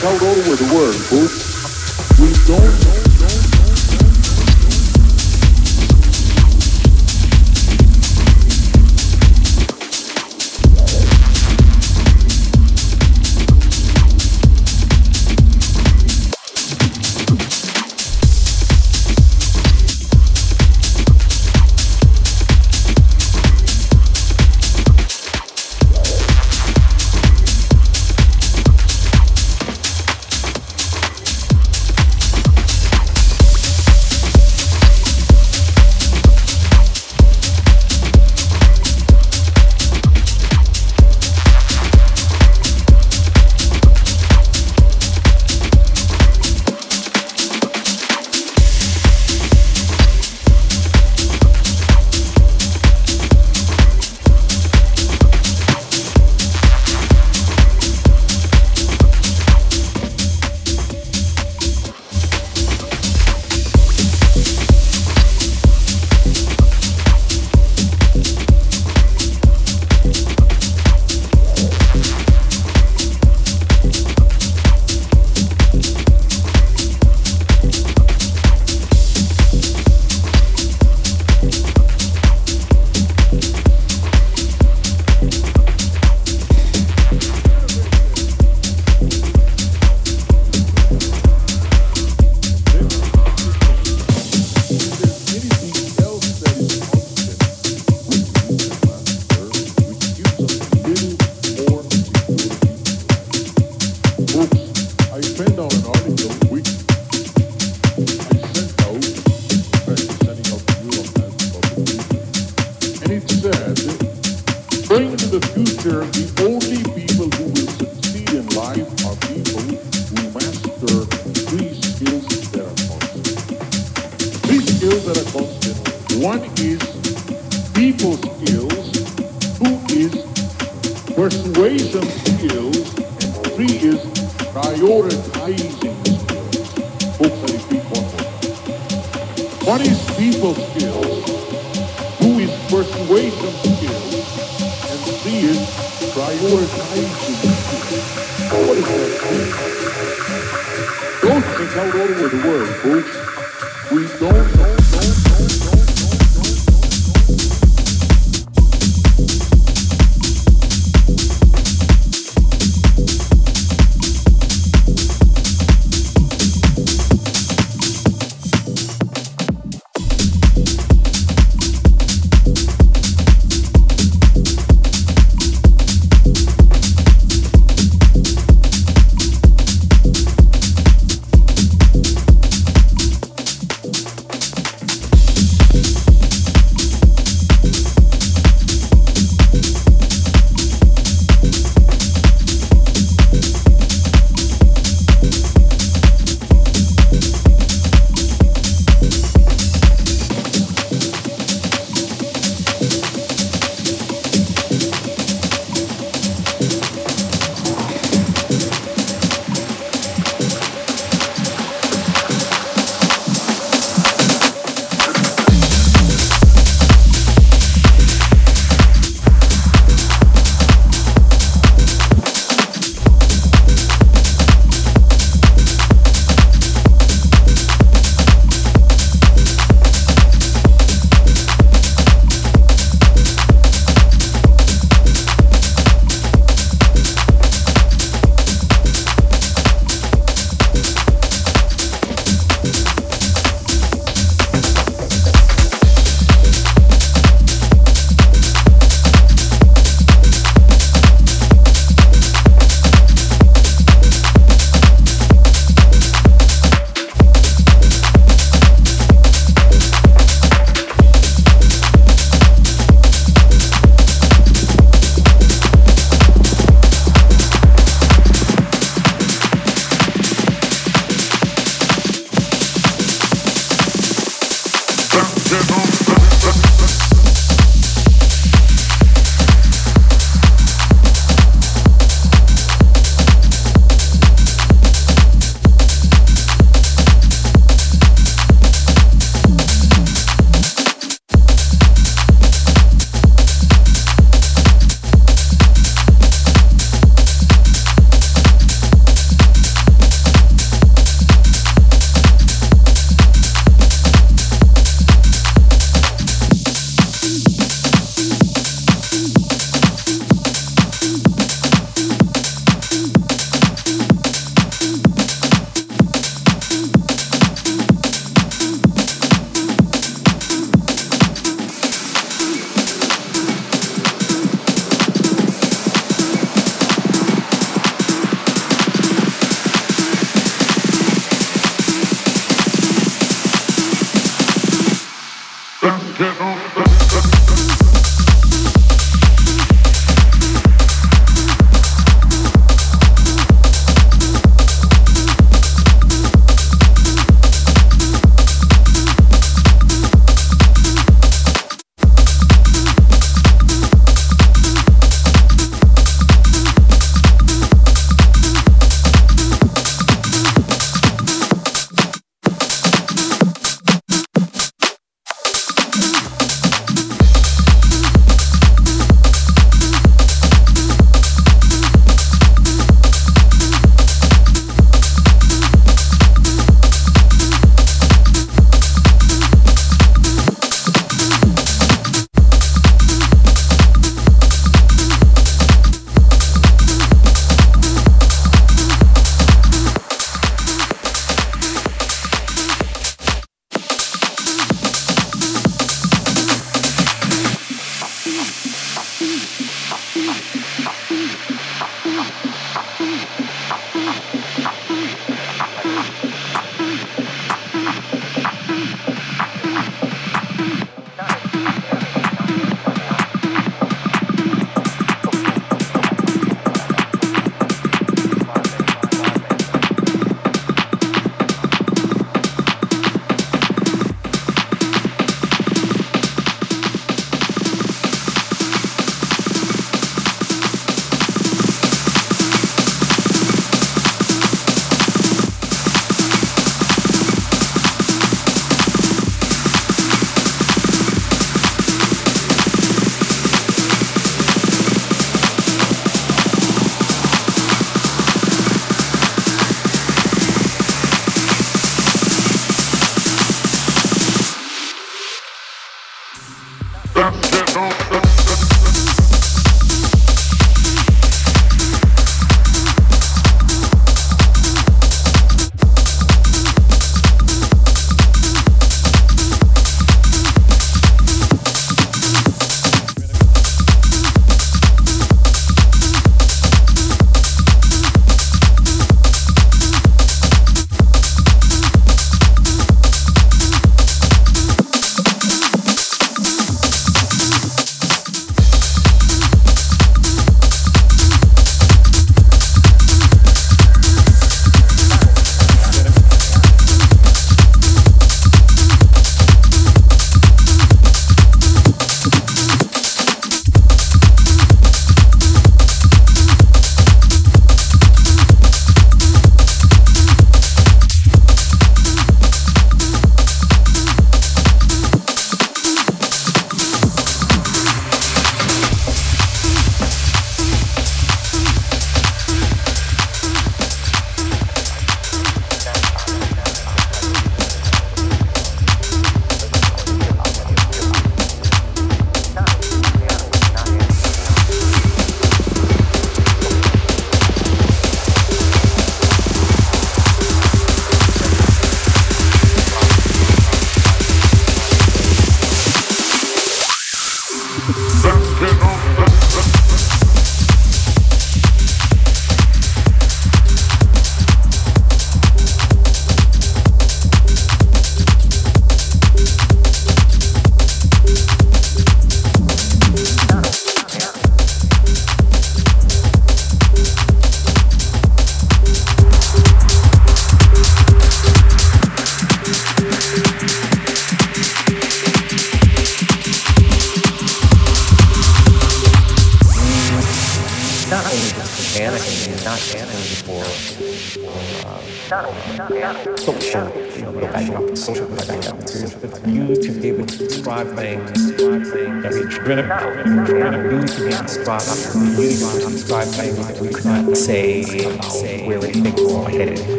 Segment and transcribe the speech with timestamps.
[0.00, 1.37] covered all with worms.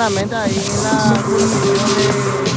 [0.00, 0.56] la meta la en
[2.44, 2.49] de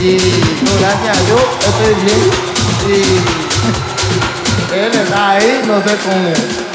[0.00, 0.16] Y
[0.80, 2.30] gracias a Dios, estoy bien.
[2.88, 6.73] Y él está ahí no sé cómo.